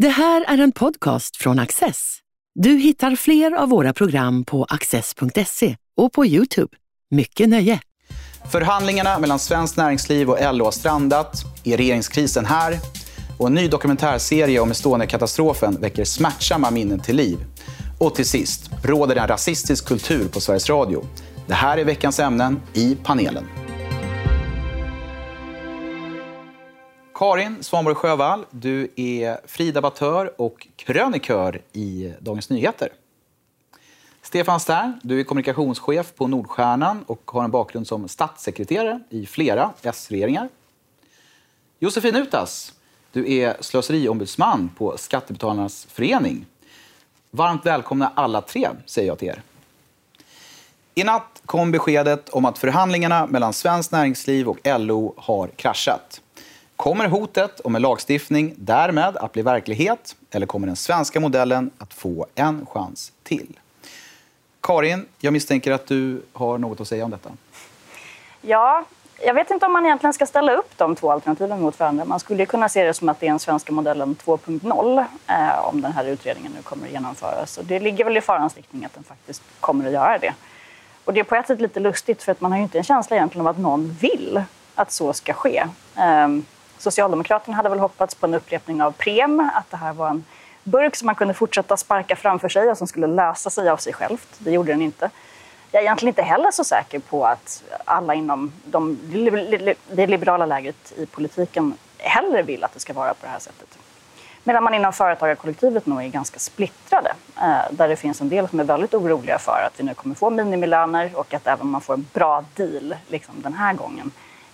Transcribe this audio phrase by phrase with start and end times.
[0.00, 2.18] Det här är en podcast från Access.
[2.54, 6.76] Du hittar fler av våra program på access.se och på Youtube.
[7.10, 7.80] Mycket nöje!
[8.52, 11.44] Förhandlingarna mellan Svenskt Näringsliv och LO har strandat.
[11.64, 12.78] Är regeringskrisen här?
[13.38, 17.38] Och en ny dokumentärserie om Estonia-katastrofen väcker smärtsamma minnen till liv.
[17.98, 21.04] Och till sist, råder det en rasistisk kultur på Sveriges Radio?
[21.46, 23.44] Det här är veckans ämnen i panelen.
[27.20, 32.88] Karin Svanborg Sjövall, du är fri debattör och krönikör i Dagens Nyheter.
[34.22, 39.72] Stefan Stern, du är kommunikationschef på Nordstjärnan och har en bakgrund som statssekreterare i flera
[39.82, 40.48] S-regeringar.
[41.78, 42.74] Josefin Utas,
[43.12, 46.46] du är slöseriombudsman på Skattebetalarnas förening.
[47.30, 49.42] Varmt välkomna alla tre, säger jag till er.
[50.94, 56.20] I natt kom beskedet om att förhandlingarna mellan Svenskt Näringsliv och LO har kraschat.
[56.80, 61.94] Kommer hotet om en lagstiftning därmed att bli verklighet eller kommer den svenska modellen att
[61.94, 63.58] få en chans till?
[64.60, 67.30] Karin, jag misstänker att du har något att säga om detta.
[68.40, 68.84] Ja,
[69.18, 72.04] jag vet inte om man egentligen ska ställa upp de två alternativen mot varandra.
[72.04, 75.80] Man skulle kunna se det som att det är den svenska modellen 2.0 eh, om
[75.82, 77.58] den här utredningen nu kommer att genomföras.
[77.58, 80.34] Och det ligger väl i farans riktning att den faktiskt kommer att göra det.
[81.04, 82.84] Och det är på ett sätt lite lustigt för att man har ju inte en
[82.84, 84.42] känsla egentligen av att någon vill
[84.74, 85.64] att så ska ske.
[85.96, 86.28] Eh,
[86.80, 90.24] Socialdemokraterna hade väl hoppats på en upprepning av Prem, att det här var en
[90.64, 93.92] burk som man kunde fortsätta sparka framför sig och som skulle lösa sig av sig
[93.92, 94.28] självt.
[94.38, 95.10] Det gjorde den inte.
[95.72, 98.98] Jag är egentligen inte heller så säker på att alla inom de,
[99.90, 103.78] det liberala lägret i politiken hellre vill att det ska vara på det här sättet.
[104.44, 107.12] Medan man inom företagarkollektivet nog är ganska splittrade.
[107.36, 110.14] Eh, där det finns en del som är väldigt oroliga för att vi nu kommer
[110.14, 114.10] få minimilöner och att även om man får en bra deal liksom den här gången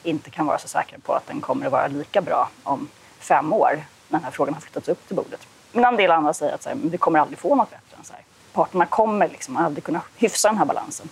[0.07, 3.53] inte kan vara så säkra på att den kommer att vara lika bra om fem
[3.53, 5.47] år när den här frågan har flyttats upp till bordet.
[5.73, 8.05] Men en del andra säger att så här, vi kommer aldrig få något bättre än
[8.05, 8.23] så här.
[8.53, 11.09] Parterna kommer liksom aldrig kunna hyfsa den här balansen.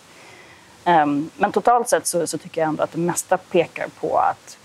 [0.86, 4.58] Um, men totalt sett så, så, tycker jag ändå att det mesta pekar på att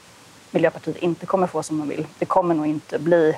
[0.51, 2.07] Miljöpartiet inte kommer få som de vill.
[2.19, 3.35] Det kommer nog inte bli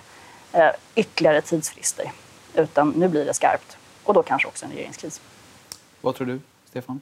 [0.52, 2.12] eh, ytterligare tidsfrister,
[2.54, 3.78] utan nu blir det skarpt.
[4.04, 5.22] Och då kanske också en regeringskris.
[6.02, 6.40] Vad tror du,
[6.70, 7.02] Stefan?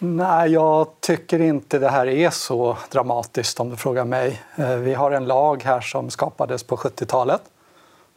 [0.00, 4.42] Nej, jag tycker inte det här är så dramatiskt om du frågar mig.
[4.56, 7.42] Eh, vi har en lag här som skapades på 70-talet.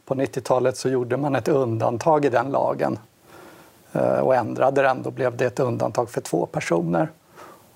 [0.04, 2.98] På 90-talet så gjorde man ett undantag i den lagen
[3.92, 5.02] eh, och ändrade den.
[5.02, 7.08] Då blev det ett undantag för två personer.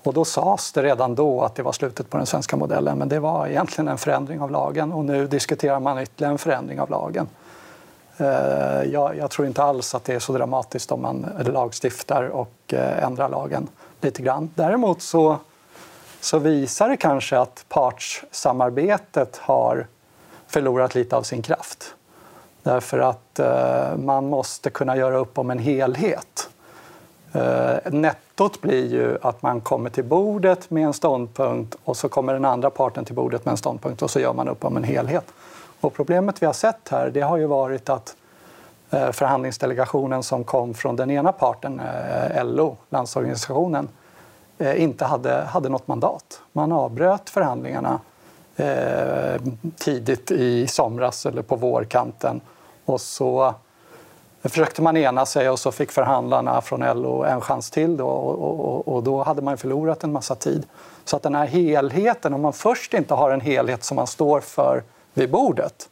[0.02, 3.08] Och då sades det redan då att det var slutet på den svenska modellen men
[3.08, 6.90] det var egentligen en förändring av lagen och nu diskuterar man ytterligare en förändring av
[6.90, 7.28] lagen.
[8.16, 12.74] Eh, jag, jag tror inte alls att det är så dramatiskt om man lagstiftar och
[13.02, 13.68] ändrar lagen
[14.00, 14.50] lite grann.
[14.54, 15.38] Däremot så,
[16.20, 19.86] så visar det kanske att partssamarbetet har
[20.46, 21.94] förlorat lite av sin kraft.
[22.62, 26.48] Därför att eh, man måste kunna göra upp om en helhet.
[27.32, 32.32] Eh, nettot blir ju att man kommer till bordet med en ståndpunkt och så kommer
[32.32, 34.84] den andra parten till bordet med en ståndpunkt och så gör man upp om en
[34.84, 35.24] helhet.
[35.80, 38.25] Och problemet vi har sett här det har ju varit att Eh,
[38.90, 43.88] Eh, förhandlingsdelegationen som kom från den ena parten, eh, LO, Landsorganisationen,
[44.58, 46.40] eh, inte hade, hade något mandat.
[46.52, 48.00] Man avbröt förhandlingarna
[49.76, 52.40] tidigt i somras eller på vårkanten
[52.84, 53.54] och så
[54.42, 58.38] försökte man ena sig och så fick förhandlarna från LO en chans till då, och,
[58.42, 60.66] och, och, då hade man förlorat en massa tid.
[61.04, 64.40] Så att den här helheten, om man först inte har en helhet som man står
[64.40, 64.82] för
[65.14, 65.88] vid bordet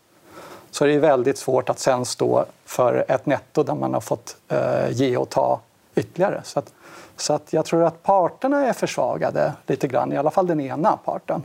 [0.74, 4.36] så är det väldigt svårt att sen stå för ett netto där man har fått
[4.48, 5.60] eh, ge och ta
[5.94, 6.40] ytterligare.
[6.44, 6.72] Så, att,
[7.16, 10.96] så att jag tror att parterna är försvagade lite grann, i alla fall den ena
[11.04, 11.42] parten.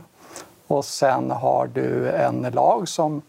[0.66, 3.22] Och sen har du en lag som,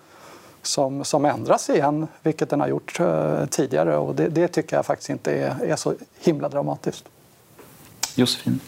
[0.61, 3.97] som, som ändras igen, vilket den har gjort eh, tidigare.
[3.97, 7.05] Och det, det, tycker jag faktiskt inte är, är så himla dramatiskt.
[8.15, 8.59] Josefin?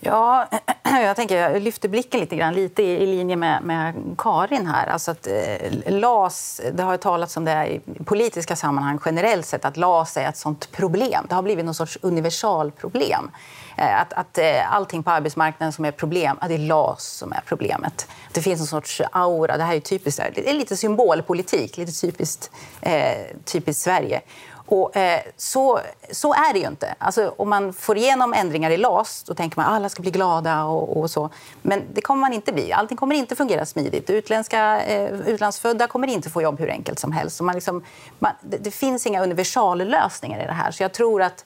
[0.00, 0.48] Ja,
[0.84, 4.86] jag tänker jag lyfter blicken lite grann, lite i, linje med, med Karin här.
[4.86, 9.76] Alltså att, eh, LAS, det har talats om det i politiska sammanhang generellt sett, att
[9.76, 11.26] LAS är ett sånt problem.
[11.28, 13.30] Det har blivit någon sorts universalproblem.
[13.76, 17.32] Eh, att, att eh, allting på arbetsmarknaden som är problem, att det är LAS som
[17.32, 18.06] är problemet.
[18.32, 22.50] Det finns en sorts aura, det här är typiskt, det är lite symbolpolitik, lite typiskt,
[22.80, 24.20] eh, typiskt Sverige.
[24.72, 25.80] Och, eh, så,
[26.10, 26.94] så är det ju inte.
[26.98, 30.10] Alltså, om man får igenom ändringar i LAS då tänker man att alla ska bli
[30.10, 30.64] glada.
[30.64, 31.30] Och, och, så.
[31.62, 32.72] Men det kommer man inte bli.
[32.72, 34.10] Allting kommer inte fungera smidigt.
[34.10, 37.40] Utländska, eh, utlandsfödda kommer inte få jobb hur enkelt som helst.
[37.40, 37.84] Man liksom,
[38.18, 40.70] man, det, det, finns inga universallösningar i det här.
[40.70, 41.44] Så jag tror att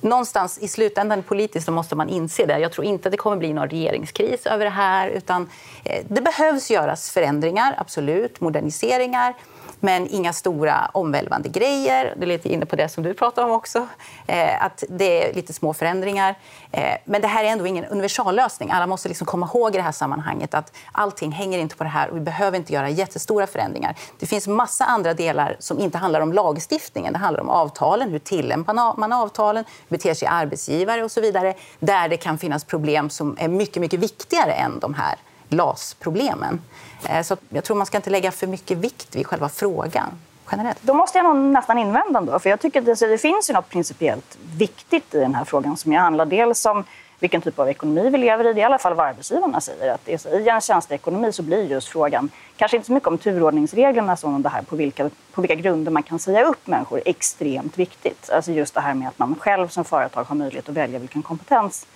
[0.00, 2.58] någonstans i slutändan politiskt så måste man inse det.
[2.58, 5.08] Jag tror inte att det kommer bli någon regeringskris över det här.
[5.08, 5.50] utan
[5.84, 8.40] eh, Det behövs göras förändringar, absolut.
[8.40, 9.34] Moderniseringar
[9.80, 12.14] men inga stora omvälvande grejer.
[12.16, 13.86] Det är lite inne på det som du pratade om också.
[14.26, 16.34] Eh, att det är lite små förändringar.
[16.72, 18.70] Eh, men det här är ändå ingen universallösning.
[18.70, 21.90] Alla måste liksom komma ihåg i det här sammanhanget att allting hänger inte på det
[21.90, 23.96] här och vi behöver inte göra jättestora förändringar.
[24.18, 27.12] Det finns massa andra delar som inte handlar om lagstiftningen.
[27.12, 31.54] Det handlar om avtalen, hur tillämpar man avtalen, hur beter sig arbetsgivare och så vidare.
[31.78, 35.14] Där det kan finnas problem som är mycket, mycket viktigare än de här
[35.50, 36.60] LAS-problemen.
[37.08, 40.10] Eh, så jag tror man ska inte lägga för mycket vikt vid själva frågan.
[40.50, 40.78] Generellt.
[40.82, 43.54] Då måste jag nog nästan invända ändå, för jag tycker att det, det finns ju
[43.54, 46.84] något principiellt viktigt i den här frågan som handlar dels om
[47.20, 48.52] vilken typ av ekonomi vi lever i.
[48.52, 49.94] Det är i alla fall vad arbetsgivarna säger.
[49.94, 54.34] Att I en tjänsteekonomi så blir just frågan, kanske inte så mycket om turordningsreglerna som
[54.34, 58.30] om det här på vilka, på vilka grunder man kan säga upp människor, extremt viktigt.
[58.30, 61.22] Alltså just det här med att man själv som företag har möjlighet att välja vilken
[61.22, 61.86] kompetens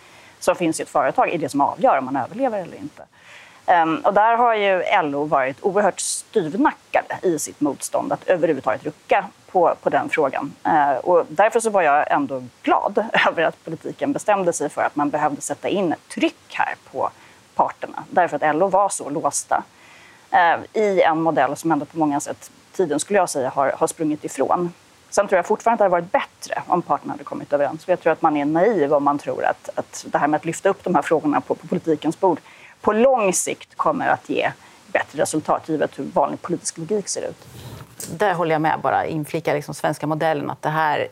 [0.40, 3.02] som finns i ett företag är det som avgör om man överlever eller inte.
[3.66, 9.24] Ehm, och där har ju LO varit oerhört styvnackade i sitt motstånd att överhuvudtaget rucka
[9.52, 10.52] på, på den frågan.
[10.64, 14.96] Ehm, och därför så var jag ändå glad över att politiken bestämde sig för att
[14.96, 17.10] man behövde sätta in ett tryck här på
[17.54, 18.04] parterna.
[18.10, 19.62] Därför att LO var så låsta
[20.30, 23.86] ehm, i en modell som ändå på många sätt, tiden skulle jag säga, har, har
[23.86, 24.72] sprungit ifrån.
[25.10, 27.88] Sen tror jag fortfarande att det hade varit bättre om parterna hade kommit överens.
[27.88, 30.44] Jag tror att man är naiv om man tror att, att det här med att
[30.44, 32.40] lyfta upp de här frågorna på, på politikens bord
[32.84, 34.52] på lång sikt kommer att ge
[34.86, 37.46] bättre resultat givet hur vanlig politisk logik ser ut.
[38.18, 40.50] Där håller jag med, bara inflika liksom svenska modellen.
[40.50, 41.08] att det här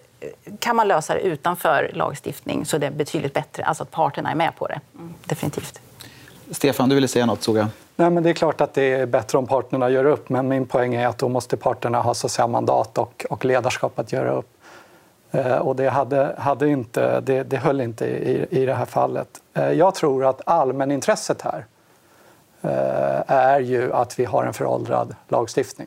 [0.58, 3.64] Kan man lösa det utanför lagstiftning så är det betydligt bättre.
[3.64, 4.80] Alltså att parterna är med på det.
[4.94, 5.14] Mm.
[5.24, 5.80] Definitivt.
[6.50, 7.66] Stefan, du ville säga något, såg jag.
[7.96, 10.66] Nej, men det är klart att det är bättre om parterna gör upp, men min
[10.66, 14.30] poäng är att då måste parterna ha så säga, mandat och, och ledarskap att göra
[14.30, 14.48] upp.
[15.32, 19.28] Eh, och det, hade, hade inte, det, det höll inte i, i det här fallet.
[19.54, 21.66] Eh, jag tror att allmänintresset här
[22.62, 25.86] eh, är ju att vi har en föråldrad lagstiftning.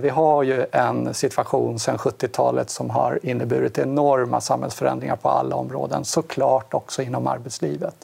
[0.00, 6.04] Vi har ju en situation sedan 70-talet som har inneburit enorma samhällsförändringar på alla områden,
[6.04, 7.94] såklart också inom arbetslivet.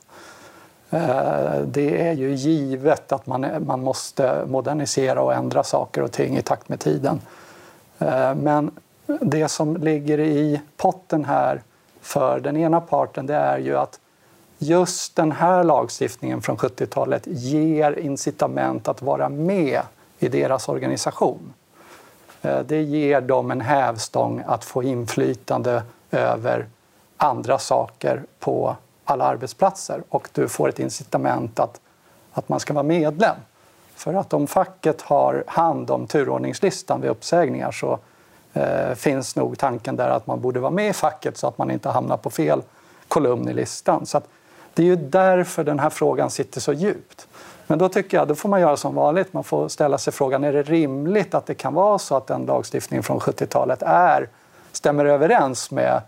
[1.64, 6.42] Det är ju givet att man, man måste modernisera och ändra saker och ting i
[6.42, 7.20] takt med tiden.
[8.36, 8.70] Men
[9.06, 11.62] det som ligger i potten här
[12.00, 14.00] för den ena parten det är ju att
[14.58, 19.80] just den här lagstiftningen från 70-talet ger incitament att vara med
[20.18, 21.52] i deras organisation.
[22.42, 26.66] Eh, det ger dem en hävstång att få inflytande över
[27.16, 31.80] andra saker på alla arbetsplatser och du får ett incitament att,
[32.32, 33.36] att man ska vara medlem.
[33.94, 37.98] För att om facket har hand om turordningslistan vid uppsägningar så
[38.56, 41.70] eh, finns nog tanken där att man borde vara med i facket så att man
[41.70, 42.62] inte hamnar på fel
[43.08, 44.06] kolumn i listan.
[44.06, 44.20] Så
[44.74, 47.28] det är ju därför den här frågan sitter så djupt.
[47.66, 49.32] Men då tycker jag, då får man göra som vanligt.
[49.32, 52.46] Man får ställa sig frågan, är det rimligt att det kan vara så att den
[52.46, 54.28] lagstiftningen från 70-talet är,
[54.72, 56.00] stämmer överens med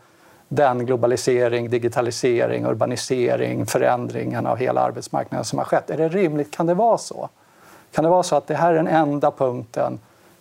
[0.49, 5.91] den globalisering, digitalisering, urbanisering, förändringen av hela arbetsmarknaden som har skett.
[5.91, 6.51] Är det rimligt?
[6.51, 7.29] Kan det vara så?
[7.93, 9.99] Kan det vara så att det här är den enda punkten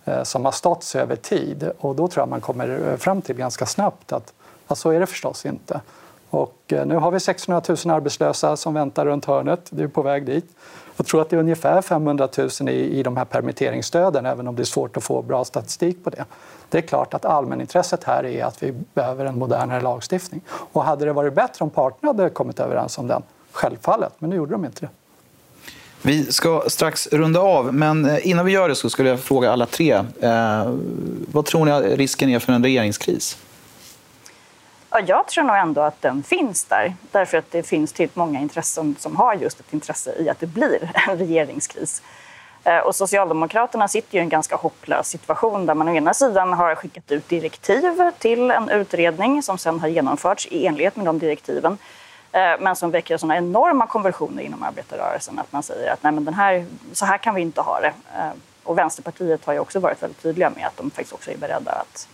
[0.08, 1.72] Eh, som har stått sig över tid.
[1.80, 4.34] Och då tror jag man kommer eh, fram till ganska snabbt att,
[4.68, 5.82] att så är det förstås inte.
[6.30, 9.68] Och eh, nu har vi 600 000 arbetslösa som väntar runt hörnet.
[9.70, 10.46] Det är på väg dit.
[10.98, 14.56] Jag tror att det är ungefär 500 000 i, i de här permitteringsstöden, även om
[14.56, 16.26] det är svårt att få bra statistik på det.
[16.70, 20.42] Det är klart att allmänintresset här är att vi behöver en modernare lagstiftning.
[20.50, 23.24] Och hade det varit bättre om parterna hade kommit överens om den?
[23.52, 24.90] Självfallet, men nu gjorde de inte det.
[26.08, 29.52] Vi ska strax runda av, men eh, innan vi gör det så skulle jag fråga
[29.52, 29.92] alla tre.
[30.22, 30.74] Eh,
[31.32, 33.38] vad tror ni risken är för en regeringskris?
[34.90, 36.96] Ja, jag tror nog ändå att den finns där.
[37.12, 40.48] Därför att det finns tillräckligt många intressen som har just ett intresse i att det
[40.48, 42.02] blir en regeringskris.
[42.64, 46.76] Eh, och Socialdemokraterna sitter i en ganska hopplös situation där man å ena sidan har
[46.76, 51.78] skickat ut direktiv till en utredning som sen har genomförts i enlighet med de direktiven.
[52.38, 56.26] Eh, men som väcker såna enorma konversioner inom arbetarrörelsen att man säger att Nej, men
[56.26, 57.94] den här, så här kan vi inte ha det.
[58.18, 58.32] Eh,
[58.64, 61.72] och Vänsterpartiet har ju också varit väldigt tydliga med att de faktiskt också är beredda
[61.72, 62.08] att,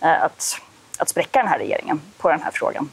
[0.00, 0.60] eh, att,
[0.98, 2.90] att spräcka den här regeringen på den här frågan.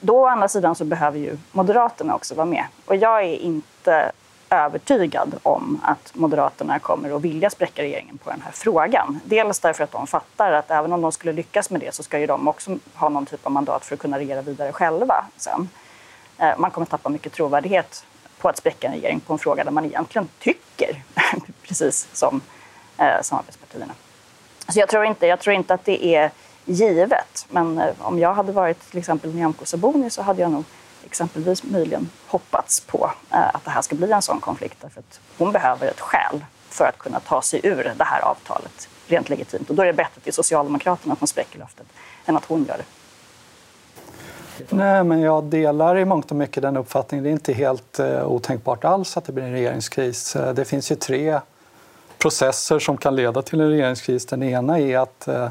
[0.00, 2.64] Då å andra sidan så behöver ju Moderaterna också vara med.
[2.86, 4.12] Och jag är inte
[4.50, 9.20] övertygad om att Moderaterna kommer att vilja spräcka regeringen på den här frågan.
[9.24, 12.18] Dels därför att de fattar att även om de skulle lyckas med det så ska
[12.18, 15.68] ju de också ha någon typ av mandat för att kunna regera vidare själva sen.
[16.38, 18.04] Eh, man kommer tappa mycket trovärdighet
[18.38, 21.02] på att spräcka en regering på en fråga där man egentligen tycker
[21.62, 22.40] precis som
[22.98, 23.92] eh, samarbetspartierna.
[24.68, 26.30] Så jag tror, inte, jag tror inte att det är
[26.64, 27.46] givet.
[27.48, 30.64] Men eh, om jag hade varit till exempel Nyamko Sabuni så hade jag nog
[31.04, 34.76] exempelvis möjligen hoppats på eh, att det här ska bli en sån konflikt.
[34.80, 38.88] Därför att hon behöver ett skäl för att kunna ta sig ur det här avtalet
[39.06, 39.70] rent legitimt.
[39.70, 41.86] Och då är det bättre att Socialdemokraterna att Socialdemokraterna spräcker löftet
[42.26, 42.84] än att hon gör det.
[44.68, 47.24] Nej, men jag delar i mångt och mycket den uppfattningen.
[47.24, 50.36] Det är inte helt eh, otänkbart alls att det blir en regeringskris.
[50.36, 51.40] Eh, det finns ju tre
[52.18, 54.26] processer som kan leda till en regeringskris.
[54.26, 55.48] Den ena är att eh,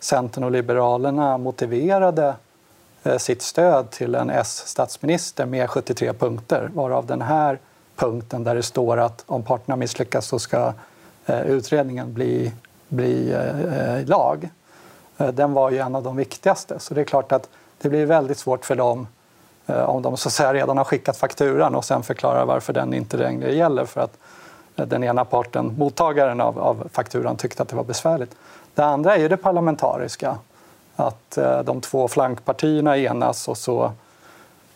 [0.00, 2.34] Centern och Liberalerna motiverade
[3.02, 7.58] eh, sitt stöd till en S-statsminister med 73 punkter varav den här
[7.96, 10.72] punkten där det står att om parterna misslyckas så ska
[11.26, 12.52] eh, utredningen bli,
[12.88, 14.48] bli eh, eh lag.
[15.18, 16.78] Eh, den var ju en av de viktigaste.
[16.78, 17.48] Så det är klart att
[17.80, 19.06] det blir väldigt svårt för dem
[19.66, 22.94] eh, om de så att säga, redan har skickat fakturan och sen förklarar varför den
[22.94, 24.18] inte längre gäller för att
[24.76, 28.36] eh, den ena parten, mottagaren av, av fakturan, tyckte att det var besvärligt.
[28.74, 30.38] Det andra är ju det parlamentariska.
[30.96, 33.84] Att eh, de två flankpartierna enas och så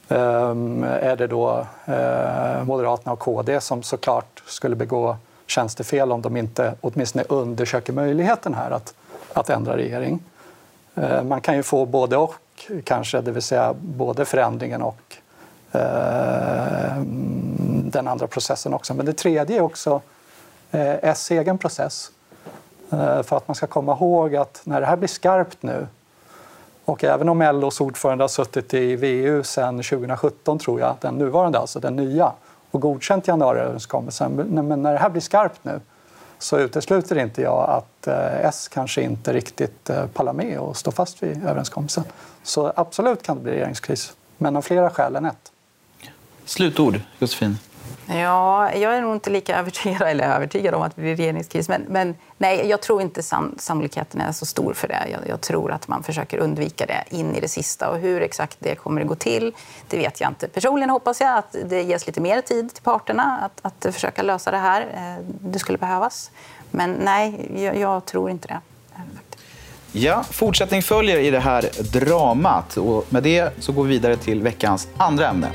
[0.09, 0.55] eh,
[0.85, 1.67] är det då
[2.65, 5.17] Moderaterna och KD som såklart skulle begå
[5.47, 8.95] tjänstefel om de inte åtminstone undersöker möjligheten här att,
[9.33, 10.21] att ändra regering.
[11.25, 12.35] Man kan ju få både och
[12.85, 15.17] kanske, det vill säga både förändringen och
[15.73, 17.03] eh,
[17.85, 18.95] den andra processen också.
[18.95, 20.01] Men det tredje är också
[20.71, 22.11] eh, S egen process.
[22.91, 25.87] Eh, för att man ska komma ihåg att när det här blir skarpt nu
[26.85, 31.59] och även om LOs ordförande har suttit i VU sedan 2017, tror jag, den nuvarande,
[31.59, 32.33] alltså den nya,
[32.71, 34.33] och godkänt januariöverenskommelsen.
[34.33, 35.81] Men när det här blir skarpt nu
[36.43, 40.93] så utesluter inte jag att eh, S kanske inte riktigt eh, pallar med och står
[40.93, 42.05] fast vid överenskommelsen.
[42.43, 45.53] Så absolut kan det bli regeringskris, men av flera skäl än ett.
[46.45, 47.59] Slutord, Josefin.
[48.07, 51.69] Ja, jag är nog inte lika övertygad, eller övertygad om att det blir regeringskris.
[51.69, 55.09] Men, men nej, jag tror inte san, sannolikheten är så stor för det.
[55.13, 57.91] Jag, jag, tror att man försöker undvika det in i det sista.
[57.91, 59.53] Och hur exakt det kommer att gå till,
[59.89, 60.49] det vet jag inte.
[60.49, 64.51] Personligen hoppas jag att det ges lite mer tid till parterna att, att försöka lösa
[64.51, 64.81] det här.
[64.81, 66.31] Eh, det skulle behövas.
[66.71, 68.61] Men nej, jag, jag tror inte det.
[68.95, 69.01] Eh,
[69.93, 72.77] ja, fortsättning följer i det här dramat.
[72.77, 75.49] Och med det så går vi vidare till veckans andra ämne.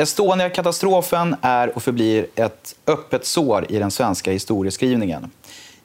[0.00, 5.30] Estonia-katastrofen är och förblir ett öppet sår i den svenska historieskrivningen.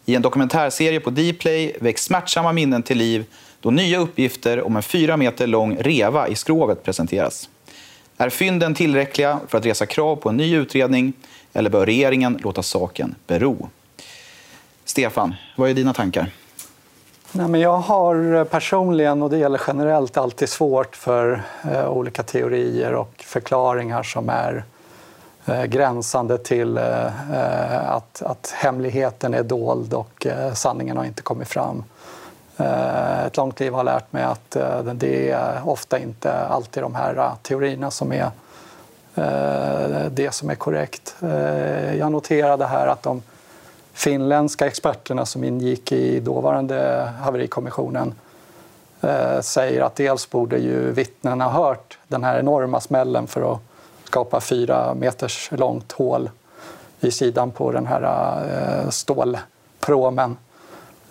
[0.05, 3.25] I en dokumentärserie på Dplay väcks smärtsamma minnen till liv
[3.59, 7.49] då nya uppgifter om en fyra meter lång reva i skrovet presenteras.
[8.17, 11.13] Är fynden tillräckliga för att resa krav på en ny utredning
[11.53, 13.69] eller bör regeringen låta saken bero?
[14.85, 16.31] Stefan, vad är dina tankar?
[17.37, 22.93] Nej, men jag har personligen, och det gäller generellt, alltid svårt för eh, olika teorier
[22.93, 24.63] och förklaringar som är
[25.45, 31.21] eh, gränsande till eh, eh, att, att hemligheten är dold och eh, sanningen har inte
[31.21, 31.83] kommit fram.
[32.57, 36.95] Eh, ett långt liv har lärt mig att eh, det är ofta inte alltid de
[36.95, 38.31] här eh, teorierna som är
[39.15, 41.15] eh, det som är korrekt.
[41.99, 43.21] jag noterade här att de
[43.95, 48.13] finländska experterna som ingick i dåvarande haverikommissionen
[49.01, 53.59] eh, säger att dels borde ju vittnen ha hört den här enorma smällen för att
[54.03, 56.29] skapa fyra meters långt hål
[56.99, 58.01] i sidan på den här
[58.81, 58.89] eh.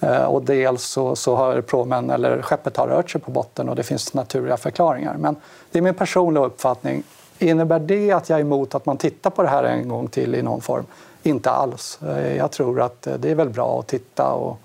[0.00, 3.76] Eh, och dels så, så, har promen, eller skeppet har rört sig på botten och
[3.76, 5.16] det finns naturliga förklaringar.
[5.18, 5.36] Men
[5.70, 7.02] det är min personliga uppfattning.
[7.38, 10.34] Innebär det att jag är emot att man tittar på det här en gång till
[10.34, 10.84] i någon form?
[11.26, 11.98] Inte alls.
[12.02, 14.58] Eh, jag tror att eh, det är väl bra att titta och,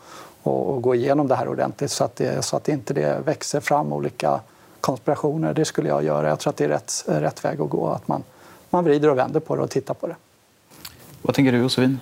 [0.44, 3.60] och, och gå igenom det här ordentligt så att, det, så att inte det växer
[3.60, 4.40] fram olika
[4.82, 5.54] konspirationer.
[5.54, 6.30] Det skulle jag göra.
[6.30, 7.88] Jag tror att det är rätt, rätt väg att gå.
[7.88, 8.24] Att man,
[8.70, 10.16] man vrider och vänder på det och tittar på det.
[11.22, 12.00] Vad tänker du, Josefin?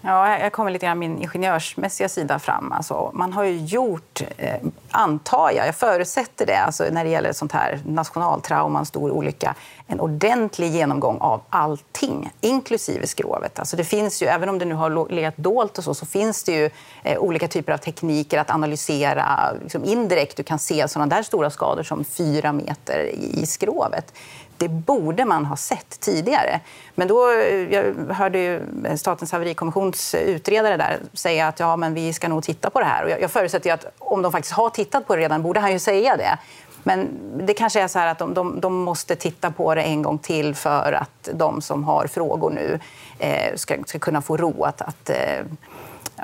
[0.00, 2.72] Ja, jag kommer lite grann min ingenjörsmässiga sida fram.
[2.72, 4.54] Alltså, man har ju gjort, eh,
[4.90, 9.54] antar jag, jag förutsätter det, alltså, när det gäller sånt här nationaltrauma, en stor olycka,
[9.86, 13.58] en ordentlig genomgång av allting, inklusive skrovet.
[13.58, 16.44] Alltså, det finns ju, även om det nu har legat dolt och så, så finns
[16.44, 16.70] det ju
[17.02, 20.36] eh, olika typer av tekniker att analysera liksom indirekt.
[20.36, 24.12] Du kan se sådana där stora skador som fyra meter i skrovet
[24.58, 26.60] det borde man ha sett tidigare.
[26.94, 28.60] Men då, eh, jag hörde ju
[28.96, 33.04] Statens haverikommissions utredare där säga att ja, men vi ska nog titta på det här.
[33.04, 35.72] Och jag, jag förutsätter att om de faktiskt har tittat på det redan borde han
[35.72, 36.38] ju säga det.
[36.86, 37.08] Men
[37.46, 40.18] det kanske är så här att de, de, de, måste titta på det en gång
[40.18, 42.80] till för att de som har frågor nu
[43.18, 45.44] eh, ska, ska, kunna få ro att, att eh,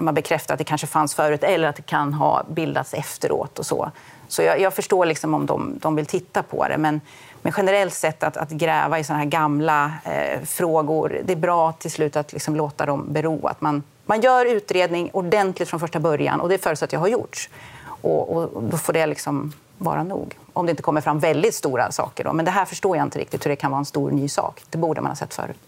[0.01, 3.59] man bekräftar att det kanske fanns förut eller att det kan ha bildats efteråt.
[3.59, 3.91] och Så
[4.29, 6.79] Så jag, jag förstår liksom om de, de vill titta på det.
[6.79, 7.01] Men,
[7.43, 11.73] men generellt sett att, att gräva i såna här gamla eh, frågor, det är bra
[11.73, 13.47] till slut att liksom låta dem bero.
[13.47, 17.51] Att man, man gör utredning ordentligt från första början och det förutsätter jag har gjorts.
[17.85, 20.39] Och, och, då får det liksom vara nog.
[20.53, 22.25] Om det inte kommer fram väldigt stora saker.
[22.25, 22.33] Då.
[22.33, 24.63] Men det här förstår jag inte riktigt hur det kan vara en stor ny sak.
[24.71, 25.59] Det borde man ha sett förut.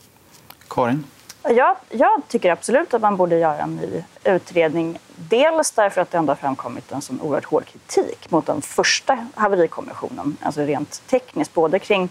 [0.69, 1.05] Karin?
[1.49, 4.99] Jag, jag, tycker absolut att man borde göra en ny utredning.
[5.17, 9.27] Dels därför att det ändå har framkommit en sån oerhört hård kritik mot den första
[9.35, 12.09] haverikommissionen, alltså rent tekniskt, både kring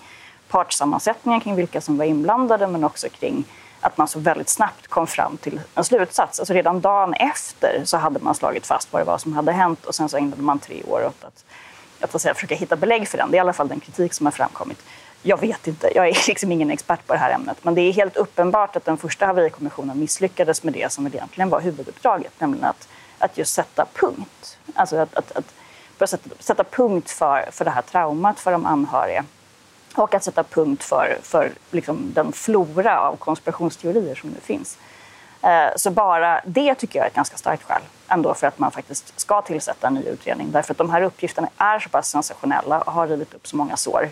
[0.50, 3.46] partssammansättningen, kring vilka som var inblandade, men också kring
[3.80, 6.40] att man så väldigt snabbt kom fram till en slutsats.
[6.40, 9.86] Alltså redan dagen efter så hade man slagit fast vad det var som hade hänt
[9.86, 11.46] och sen så ägnade man tre år åt att,
[12.00, 13.32] att, att säga, försöka hitta belägg för den.
[13.32, 14.84] Det är i alla fall den kritik som har framkommit.
[15.26, 17.94] Jag vet inte, jag är liksom ingen expert på det här ämnet, men det är
[17.94, 22.88] helt uppenbart att den första haverikommissionen misslyckades med det som egentligen var huvuduppdraget, nämligen att,
[23.18, 24.58] att just sätta punkt.
[24.74, 25.32] Alltså att, att,
[26.02, 29.26] att sätta, sätta punkt för, för det här traumat för de anhöriga
[29.96, 34.78] och att sätta punkt för, för liksom den flora av konspirationsteorier som nu finns.
[35.42, 38.72] Eh, så bara det tycker jag är ett ganska starkt skäl ändå för att man
[38.72, 40.52] faktiskt ska tillsätta en ny utredning.
[40.52, 43.78] Därför att de här uppgifterna är så pass sensationella och har rivit upp så många
[43.78, 44.10] sår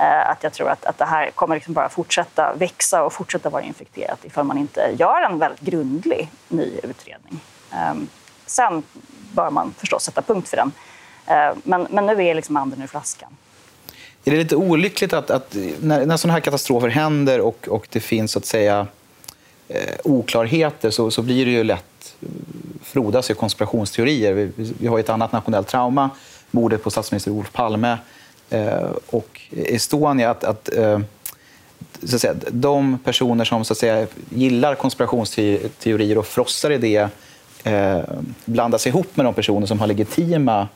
[0.00, 3.50] Eh, att jag tror att, att det här kommer liksom bara fortsätta växa och fortsätta
[3.50, 7.40] vara infekterat ifall man inte gör en väldigt grundlig ny utredning.
[7.72, 8.08] Ehm,
[8.46, 8.82] sen
[9.32, 10.72] bör man förstås sätta punkt för den.
[11.26, 13.36] Ehm, men, men nu är liksom anden ur flaskan.
[14.24, 18.00] Är det lite olyckligt att, att när, när sådana här katastrofer händer och, och det
[18.00, 18.86] finns så att säga
[19.68, 22.16] eh, oklarheter så, så blir det ju lätt
[22.82, 24.32] frodas i konspirationsteorier.
[24.32, 26.10] Vi, vi har ett annat nationellt trauma,
[26.50, 27.98] mordet på statsminister Olof Palme
[28.50, 30.30] Eh, och Estonia.
[30.30, 31.00] Att, att, eh,
[32.02, 37.08] så att säga, de personer som så att säga, gillar konspirationsteorier och frossar i det
[37.64, 38.00] eh,
[38.44, 40.68] blandas ihop med de personer som har legitima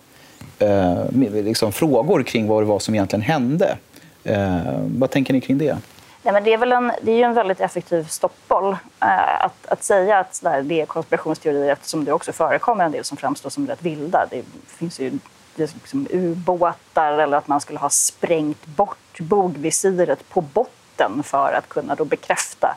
[0.58, 3.76] eh, liksom frågor kring vad det var som egentligen hände.
[4.24, 4.58] Eh,
[4.98, 5.78] vad tänker ni kring det?
[6.22, 9.66] Nej, men det, är väl en, det är ju en väldigt effektiv stoppboll eh, att,
[9.66, 13.50] att säga att där, det är konspirationsteorier eftersom det också förekommer en del som framstår
[13.50, 14.26] som rätt vilda.
[14.30, 15.12] Det finns ju
[15.58, 21.94] liksom ubåtar eller att man skulle ha sprängt bort bogvisiret på botten för att kunna
[21.94, 22.76] då bekräfta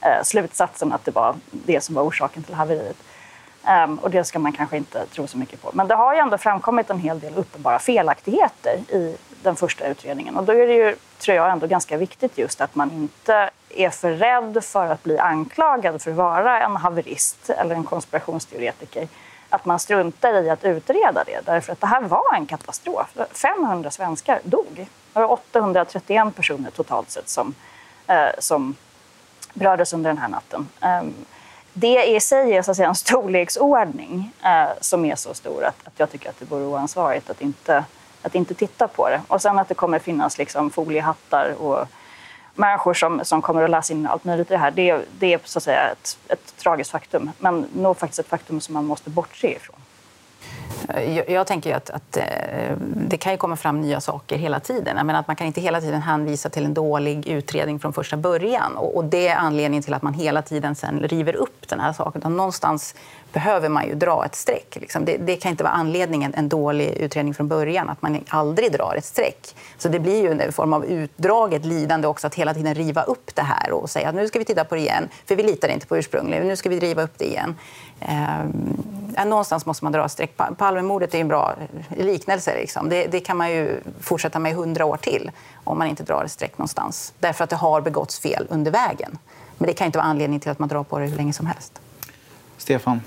[0.00, 2.96] eh, slutsatsen att det var det som var orsaken till haveriet.
[3.84, 5.70] Um, och det ska man kanske inte tro så mycket på.
[5.74, 10.36] Men det har ju ändå framkommit en hel del uppenbara felaktigheter i den första utredningen.
[10.36, 13.90] Och då är det ju, tror jag, ändå ganska viktigt just att man inte är
[13.90, 19.08] för rädd för att bli anklagad för att vara en haverist eller en konspirationsteoretiker.
[19.50, 23.16] Att man struntar i att utreda det, därför att det här var en katastrof.
[23.30, 24.86] 500 svenskar dog.
[25.12, 27.54] Det var 831 personer totalt sett som,
[28.06, 28.74] eh, som
[29.54, 30.68] berördes under den här natten.
[30.82, 31.02] Eh,
[31.72, 35.86] det i sig är så att säga, en storleksordning eh, som är så stor att,
[35.86, 37.84] att jag tycker att det vore oansvarigt att inte,
[38.22, 39.20] att inte titta på det.
[39.28, 41.88] Och sen att det kommer finnas liksom, foliehattar och
[42.58, 45.40] människor som, som kommer att läsa in allt möjligt i det här, det, det är
[45.44, 47.30] så att säga ett, ett tragiskt faktum.
[47.38, 49.76] Men nog faktiskt ett faktum som man måste bortse ifrån.
[50.88, 54.60] Eh, jag, jag tänker att, att, eh, det kan ju komma fram nya saker hela
[54.60, 55.06] tiden.
[55.06, 58.76] Men att man kan inte hela tiden hänvisa till en dålig utredning från första början.
[58.76, 61.92] Och, och det är anledningen till att man hela tiden sen river upp den här
[61.92, 62.36] saken.
[62.36, 62.94] Någonstans
[63.32, 64.76] behöver man ju dra ett streck.
[64.80, 65.04] Liksom.
[65.04, 68.94] Det, det, kan inte vara anledningen, en dålig utredning från början, att man aldrig drar
[68.98, 69.54] ett streck.
[69.78, 73.34] Så det blir ju en form av utdraget lidande också att hela tiden riva upp
[73.34, 75.68] det här och säga att nu ska vi titta på det igen, för vi litar
[75.68, 77.56] inte på ursprungligen, nu ska vi riva upp det igen.
[78.00, 80.36] Eh, någonstans måste man dra ett streck.
[80.58, 81.54] Palmemordet är en bra
[81.96, 82.54] liknelse.
[82.54, 82.88] Liksom.
[82.88, 85.30] Det, det, kan man ju fortsätta med i hundra år till
[85.64, 87.12] om man inte drar ett streck någonstans.
[87.18, 89.18] Därför att det har begåtts fel under vägen.
[89.58, 91.46] Men det kan inte vara anledning till att man drar på det hur länge som
[91.46, 91.80] helst.
[92.58, 93.00] Stefan?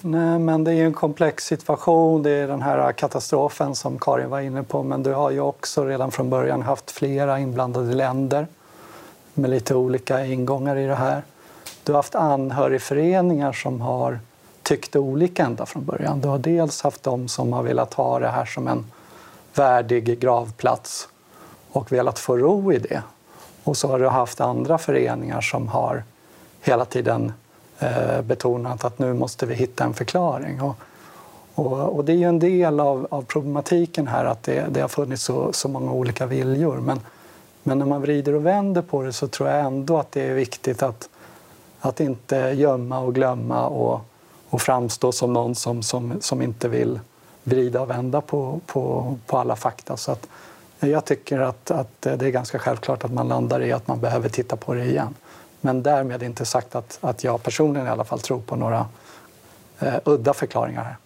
[0.00, 2.22] Nej, men det är en komplex situation.
[2.22, 4.82] Det är den här katastrofen som Karin var inne på.
[4.82, 8.46] Men du har ju också redan från början haft flera inblandade länder
[9.34, 11.22] med lite olika ingångar i det här.
[11.84, 14.18] Du har haft anhörigföreningar som har
[14.62, 16.20] tyckt olika ända från början.
[16.20, 18.84] Du har dels haft de som har velat ha det här som en
[19.54, 21.08] värdig gravplats
[21.72, 23.02] och velat få ro i det.
[23.64, 26.04] Och så har du haft andra föreningar som har
[26.60, 27.32] hela tiden
[27.82, 30.62] Eh, betonat att nu måste vi hitta en förklaring.
[30.62, 30.76] Och,
[31.54, 34.88] och, och det är ju en del av, av problematiken här att det, det har
[34.88, 36.76] funnits så, så många olika viljor.
[36.76, 37.00] Men,
[37.62, 40.34] men när man vrider och vänder på det så tror jag ändå att det är
[40.34, 41.08] viktigt att,
[41.80, 44.00] att inte gömma och glömma och,
[44.50, 47.00] och framstå som någon som, som, som inte vill
[47.44, 49.96] vrida och vända på, på, på alla fakta.
[49.96, 50.28] Så att
[50.80, 54.28] jag tycker att, att det är ganska självklart att man landar i att man behöver
[54.28, 55.14] titta på det igen.
[55.64, 58.86] Men därmed inte sagt att, att jag personligen i alla fall tror på några
[59.80, 60.96] eh, udda förklaringar här.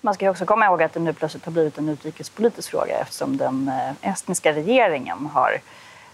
[0.00, 3.36] Man ska också komma ihåg att det nu plötsligt har blivit en utrikespolitisk fråga eftersom
[3.36, 5.60] den eh, estniska regeringen har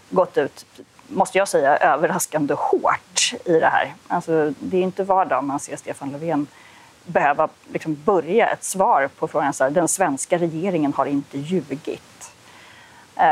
[0.09, 0.65] gått ut,
[1.07, 3.93] måste jag säga, överraskande hårt i det här.
[4.07, 6.47] Alltså, det är inte vardag man ser Stefan Löfven
[7.05, 12.31] behöva liksom börja ett svar på frågan så här, den svenska regeringen har inte ljugit.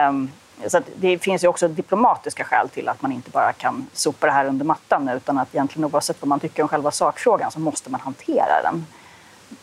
[0.10, 0.32] Um,
[0.68, 4.34] så det finns ju också diplomatiska skäl till att man inte bara kan sopa det
[4.34, 7.92] här under mattan utan att egentligen oavsett vad man tycker om själva sakfrågan så måste
[7.92, 8.86] man hantera den.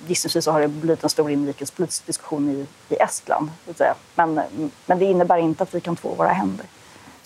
[0.06, 3.50] Gissningsvis har det blivit en stor inrikespolitisk diskussion i, i Estland.
[4.14, 4.40] Men,
[4.86, 6.66] men det innebär inte att vi kan två våra händer.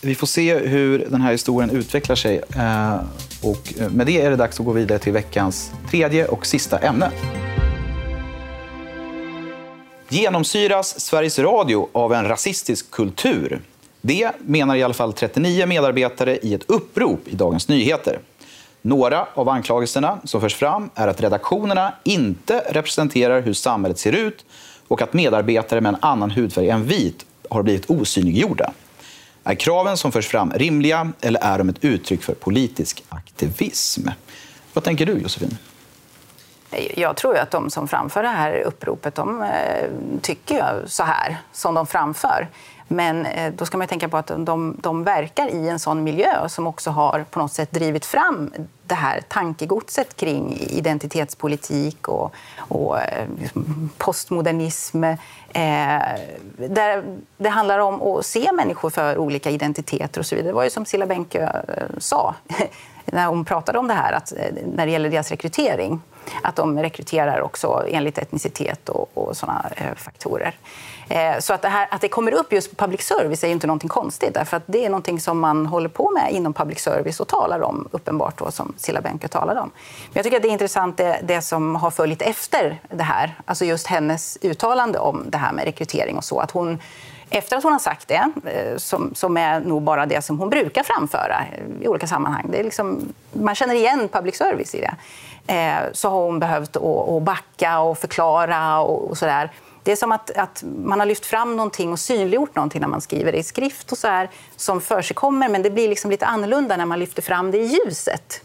[0.01, 2.43] Vi får se hur den här historien utvecklar sig.
[2.57, 3.01] Eh,
[3.43, 7.11] och med det är det dags att gå vidare till veckans tredje och sista ämne.
[10.11, 13.61] Genomsyras Sveriges Radio av en rasistisk kultur?
[14.01, 18.19] Det menar i alla fall 39 medarbetare i ett upprop i Dagens Nyheter.
[18.83, 24.45] Några av anklagelserna som förs fram är att redaktionerna inte representerar hur samhället ser ut
[24.89, 28.73] och att medarbetare med en annan hudfärg än vit har blivit osynliggjorda.
[29.45, 34.09] Är kraven som förs fram rimliga eller är de ett uttryck för politisk aktivism?
[34.73, 35.59] Vad tänker du, Josefin?
[36.97, 39.49] Jag tror att de som framför det här uppropet de eh,
[40.23, 42.49] tycker tycker så här som de framför.
[42.91, 46.49] Men eh, då ska man tänka på att de, de verkar i en sån miljö
[46.49, 48.51] som också har på något sätt drivit fram
[48.87, 55.05] det här tankegodset kring identitetspolitik och, och eh, liksom postmodernism.
[55.05, 55.19] Eh,
[56.57, 57.05] där
[57.37, 60.51] det handlar om att se människor för olika identiteter och så vidare.
[60.51, 61.53] Det var ju som Silla Bänke
[61.99, 62.35] sa
[63.05, 64.33] när hon pratade om det här, att
[64.75, 66.01] när det gäller deras rekrytering,
[66.43, 70.55] att de rekryterar också enligt etnicitet och, och sådana eh, faktorer.
[71.09, 73.67] Eh, så att det, här, att det kommer upp just på public service är inte
[73.67, 77.21] någonting konstigt, därför att det är någonting som man håller på med inom public service
[77.21, 79.71] och talar om, uppenbart, då, som Silla Benke talade om.
[79.75, 83.35] Men jag tycker att det är intressant det, det som har följt efter det här,
[83.45, 86.79] alltså just hennes uttalande om det här med rekrytering och så, att hon
[87.31, 90.51] efter att hon har sagt det, eh, som, som är nog bara det som hon
[90.51, 94.81] brukar framföra eh, i olika sammanhang, det är liksom, man känner igen public service i
[94.81, 94.95] det,
[95.49, 99.53] Eh, så har hon behövt att backa och förklara och, sådär.
[99.83, 103.01] Det är som att, att, man har lyft fram någonting och synliggjort någonting när man
[103.01, 106.77] skriver det i skrift och så här, som försigkommer, men det blir liksom lite annorlunda
[106.77, 108.43] när man lyfter fram det i ljuset.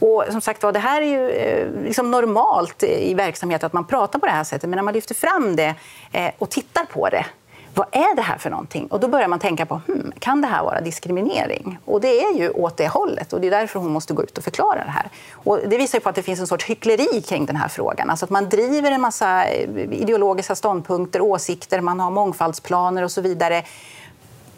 [0.00, 4.18] Och som sagt det här är ju eh, liksom normalt i verksamhet att man pratar
[4.18, 5.74] på det här sättet, men när man lyfter fram det
[6.12, 7.26] eh, och tittar på det
[7.74, 8.86] vad är det här för någonting?
[8.86, 11.78] Och då börjar man tänka på, hmm, kan det här vara diskriminering?
[11.84, 14.38] Och det är ju åt det hållet och det är därför hon måste gå ut
[14.38, 15.08] och förklara det här.
[15.32, 18.10] Och det visar ju på att det finns en sorts hyckleri kring den här frågan.
[18.10, 23.20] Alltså att man driver en massa eh, ideologiska ståndpunkter, åsikter, man har mångfaldsplaner och så
[23.20, 23.62] vidare.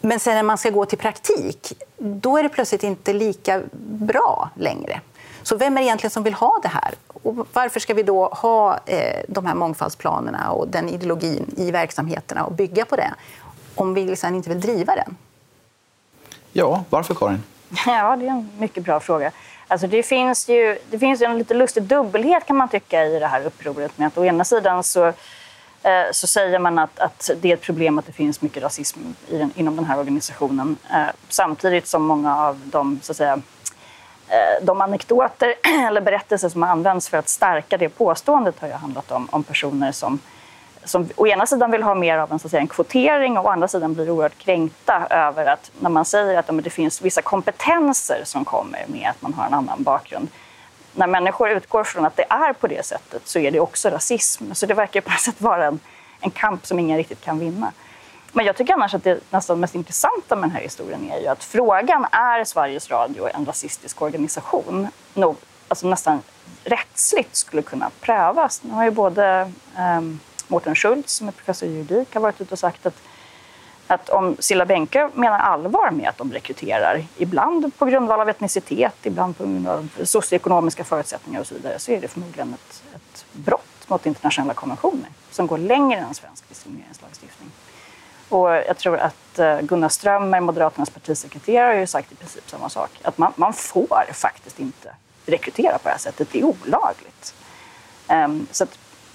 [0.01, 4.49] Men sen när man ska gå till praktik, då är det plötsligt inte lika bra
[4.55, 5.01] längre.
[5.43, 6.93] Så vem är det egentligen som vill ha det här?
[7.07, 12.45] Och varför ska vi då ha eh, de här mångfaldsplanerna och den ideologin i verksamheterna
[12.45, 13.13] och bygga på det
[13.75, 15.17] om vi liksom inte vill driva den?
[16.51, 17.43] Ja, varför Karin?
[17.85, 19.31] Ja, det är en mycket bra fråga.
[19.67, 23.19] Alltså det, finns ju, det finns ju en lite lustig dubbelhet kan man tycka i
[23.19, 23.97] det här upproret.
[23.97, 25.05] Med att å ena sidan så,
[25.83, 28.99] eh, så säger man att, att det är ett problem att det finns mycket rasism
[29.27, 30.77] i den, inom den här organisationen.
[30.91, 33.41] Eh, samtidigt som många av de så att säga,
[34.29, 35.55] Eh, de anekdoter
[35.87, 39.43] eller berättelser som har använts för att stärka det påståendet har ju handlat om, om
[39.43, 40.19] personer som,
[40.83, 43.45] som å ena sidan vill ha mer av en, så att säga, en kvotering och
[43.45, 47.21] å andra sidan blir oerhört kränkta över att när man säger att det finns vissa
[47.21, 50.27] kompetenser som kommer med att man har en annan bakgrund.
[50.95, 54.53] När människor utgår från att det är på det sättet så är det också rasism.
[54.53, 55.79] Så det verkar på något sätt vara en,
[56.19, 57.71] en kamp som ingen riktigt kan vinna.
[58.35, 61.27] Men jag tycker annars att det nästan mest intressanta med den här historien är ju
[61.27, 64.87] att frågan är Sveriges Radio en rasistisk organisation?
[65.13, 65.35] Nog,
[65.67, 66.21] alltså nästan
[66.63, 68.63] rättsligt skulle kunna prövas.
[68.63, 69.51] Nu har ju både
[69.97, 73.01] um, Mårten Schultz, som är professor i juridik, har varit ute och sagt att,
[73.87, 78.95] att om Silla Bänke menar allvar med att de rekryterar, ibland på grundval av etnicitet,
[79.03, 83.25] ibland på grund av socioekonomiska förutsättningar och så vidare, så är det förmodligen ett, ett
[83.31, 87.51] brott mot internationella konventioner som går längre än svensk diskrimineringslagstiftning.
[88.29, 92.69] Och jag tror att eh, Gunnar Strömmer, Moderaternas partisekreterare, har ju sagt i princip samma
[92.69, 92.89] sak.
[93.01, 96.27] Att man, man får faktiskt inte rekrytera på det här sättet.
[96.31, 97.35] Det är olagligt.
[98.09, 98.65] Um, så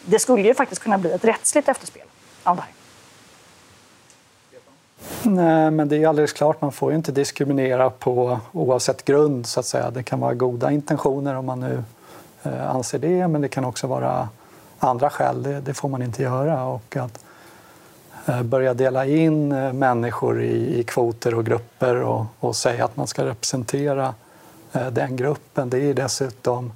[0.04, 2.02] det skulle ju faktiskt kunna bli ett rättsligt efterspel
[2.42, 2.72] av det här.
[5.22, 9.46] Nej, men det är alldeles klart, man får ju inte diskriminera på oavsett grund.
[9.46, 9.90] så att säga.
[9.90, 11.84] Det kan vara goda intentioner om man nu
[12.42, 14.28] eh, anser det, men det kan också vara
[14.78, 15.42] andra skäl.
[15.42, 16.64] Det, det får man inte göra.
[16.64, 17.27] Och att Eh,
[18.28, 22.96] Eh, börja dela in eh, människor i, i kvoter och grupper och, och, säga att
[22.96, 24.14] man ska representera
[24.72, 25.70] eh, den gruppen.
[25.70, 26.72] Det är dessutom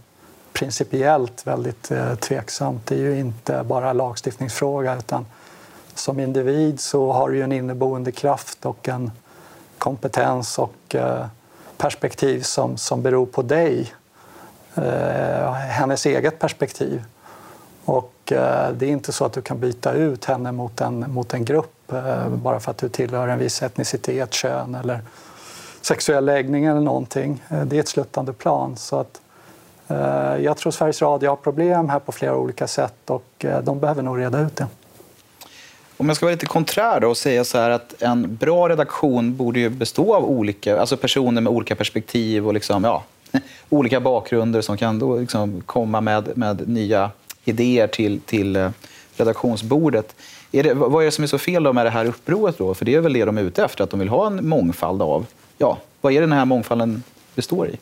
[0.53, 2.87] principiellt väldigt eh, tveksamt.
[2.87, 5.27] Det är ju inte bara lagstiftningsfråga utan
[5.95, 9.11] som individ så har du ju en inneboende kraft och en
[9.79, 10.97] kompetens och
[11.77, 13.95] perspektiv som, som beror på dig,
[15.71, 17.05] hennes eget perspektiv.
[17.85, 21.45] Och det är inte så att du kan byta ut henne mot en, mot en
[21.45, 25.01] grupp eh, bara för att du tillhör en viss etnicitet, kön eller
[25.83, 27.43] sexuell läggning eller någonting.
[27.51, 28.77] Eh, det är ett sluttande plan.
[28.77, 29.21] Så att,
[29.89, 29.97] eh,
[30.45, 34.03] jag tror Sveriges Radio har problem här på flera olika sätt och eh, de behöver
[34.03, 34.67] nog reda ut det.
[35.97, 39.37] Om jag ska vara lite konträr då och säga så här att en bra redaktion
[39.37, 43.03] borde ju bestå av olika, alltså personer med olika perspektiv och liksom, ja,
[43.69, 47.11] olika bakgrunder som kan då liksom komma med, med nya
[47.45, 48.71] idéer till, till eh,
[49.17, 50.15] redaktionsbordet.
[50.53, 52.59] Är det, vad är det som är så fel då med det här upproret?
[52.59, 52.75] Då?
[52.75, 55.03] För det är väl det de är ute efter, att de vill ha en mångfald
[55.03, 55.27] av.
[55.59, 57.03] Ja, vad är det den här mångfalden
[57.35, 57.79] består i?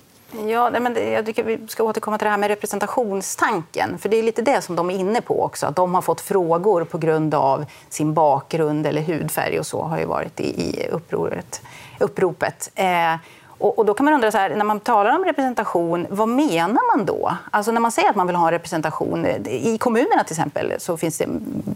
[0.48, 3.98] Ja, men jag tycker vi ska återkomma till det här med representationstanken.
[3.98, 5.66] För det är lite det som de är inne på också.
[5.66, 9.98] Att de har fått frågor på grund av sin bakgrund eller hudfärg och så har
[9.98, 11.62] ju varit i, i upproret,
[11.98, 12.70] uppropet.
[12.74, 13.14] Eh,
[13.60, 16.96] och, och, då kan man undra, så här, när man talar om representation, vad menar
[16.96, 17.36] man då?
[17.50, 20.96] Alltså när man säger att man vill ha representation, eh, i kommunerna till exempel så
[20.96, 21.26] finns det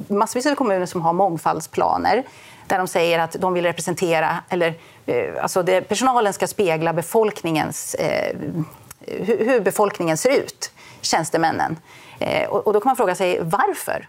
[0.08, 2.22] massvis av kommuner som har mångfaldsplaner
[2.66, 4.74] där de säger att de vill representera, eller
[5.06, 8.36] eh, alltså det, personalen ska spegla befolkningens, eh,
[9.00, 11.76] hur, hur, befolkningen ser ut, tjänstemännen.
[12.18, 14.08] Eh, och, och, då kan man fråga sig varför.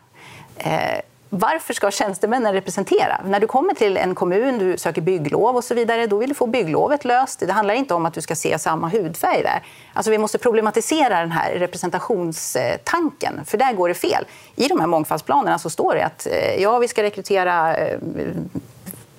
[0.58, 1.00] Eh,
[1.40, 3.22] varför ska tjänstemännen representera?
[3.26, 6.36] När du kommer till en kommun, du söker bygglov och så vidare, då vill du
[6.36, 7.40] få bygglovet löst.
[7.40, 9.64] Det handlar inte om att du ska se samma hudfärg där.
[9.94, 14.26] Alltså vi måste problematisera den här representationstanken, för där går det fel.
[14.56, 18.00] I de här mångfaldsplanerna så står det att eh, ja, vi ska rekrytera eh,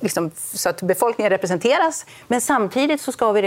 [0.01, 2.07] liksom, så att befolkningen representeras.
[2.29, 3.41] Men samtidigt så ska vi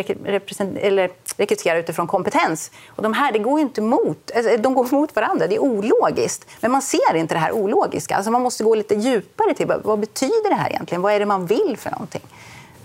[0.81, 2.71] eller rekrytera utifrån kompetens.
[2.87, 5.47] Och de här det går inte mot, alltså, de går mot varandra.
[5.47, 6.49] Det är ologiskt.
[6.61, 8.15] Men man ser inte det här ologiska.
[8.15, 11.01] Alltså man måste gå lite djupare till vad betyder det här egentligen?
[11.01, 12.21] Vad är det man vill för någonting?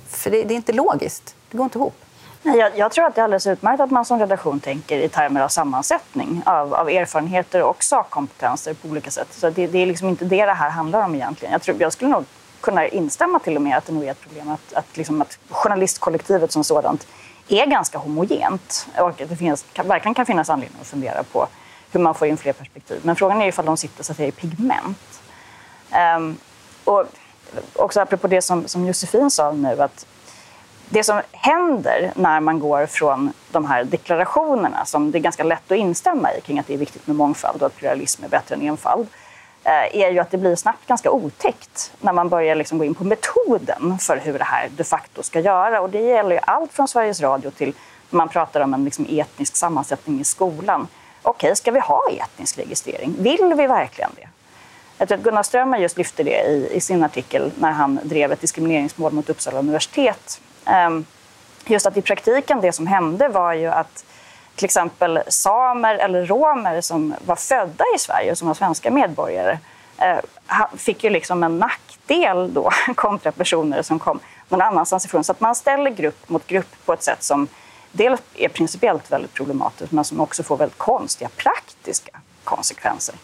[0.08, 1.34] För det, det är inte logiskt.
[1.50, 1.94] Det går inte ihop.
[2.42, 5.40] Jag, jag, tror att det är alldeles utmärkt att man som redaktion tänker i termer
[5.40, 9.28] av sammansättning av, av erfarenheter och sakkompetenser på olika sätt.
[9.30, 11.52] Så det, det, är liksom inte det det här handlar om egentligen.
[11.52, 12.24] Jag, tror, jag skulle nog
[12.64, 15.38] kunna instämma till och med att det nog är ett problem att, att, liksom att
[15.50, 17.06] journalistkollektivet som sådant
[17.48, 21.46] är ganska homogent och att det finns, kan, verkligen kan finnas anledning att fundera på
[21.92, 23.00] hur man får in fler perspektiv.
[23.02, 25.20] Men frågan är ifall de sitter så att säga, i pigment.
[26.16, 26.36] Um,
[26.84, 27.04] och
[27.76, 30.06] också apropå det som, som Josefin sa nu, att
[30.88, 35.72] det som händer när man går från de här deklarationerna som det är ganska lätt
[35.72, 38.54] att instämma i kring att det är viktigt med mångfald och att pluralism är bättre
[38.54, 39.06] än enfald
[39.66, 42.94] Eh, är ju att det blir snabbt ganska otäckt när man börjar liksom gå in
[42.94, 45.80] på metoden för hur det här de facto ska göra.
[45.80, 47.72] Och det gäller ju allt från Sveriges Radio till
[48.10, 50.88] när man pratar om en liksom etnisk sammansättning i skolan.
[51.22, 53.14] Okej, ska vi ha etnisk registrering?
[53.18, 54.28] Vill vi verkligen det?
[54.98, 58.32] Jag tror att Gunnar Strömmer just lyfte det i, i sin artikel när han drev
[58.32, 60.40] ett diskrimineringsmål mot Uppsala universitet.
[60.64, 61.04] Ehm,
[61.66, 64.04] just att i praktiken det som hände var ju att
[64.56, 69.58] till exempel samer eller romer som var födda i Sverige och som var svenska medborgare
[69.98, 70.18] eh,
[70.76, 75.24] fick ju liksom en nackdel då kontra personer som kom någon annanstans ifrån.
[75.24, 77.48] Så att man ställer grupp mot grupp på ett sätt som
[77.92, 83.14] dels är principiellt väldigt problematiskt men som också får väldigt konstiga praktiska konsekvenser.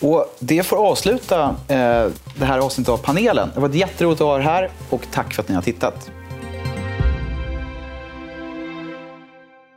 [0.00, 3.50] Och det får avsluta eh, det här avsnittet av panelen.
[3.54, 6.10] Det var jätteroligt att ha er här och tack för att ni har tittat.